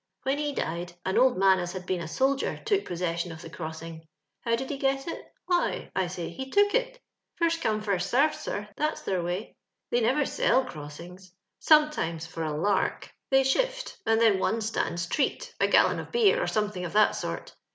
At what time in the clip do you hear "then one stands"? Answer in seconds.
14.19-15.05